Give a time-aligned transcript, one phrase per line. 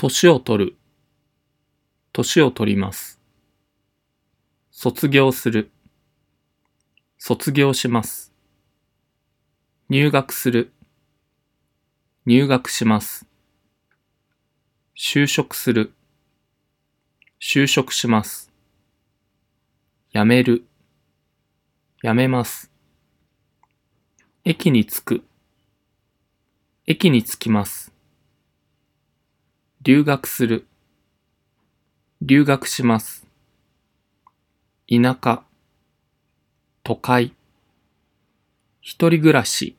[0.00, 0.76] 年を取る、
[2.12, 3.20] 年を取ります。
[4.70, 5.72] 卒業する、
[7.18, 8.32] 卒業します。
[9.88, 10.72] 入学する、
[12.26, 13.26] 入学します。
[14.96, 15.92] 就職する、
[17.40, 18.52] 就職します。
[20.14, 20.64] 辞める、
[22.04, 22.70] 辞めます。
[24.44, 25.24] 駅に着く、
[26.86, 27.97] 駅に着きます。
[29.88, 30.66] 留学する、
[32.20, 33.26] 留学します。
[34.86, 35.44] 田舎、
[36.82, 37.32] 都会、
[38.82, 39.78] 一人暮らし、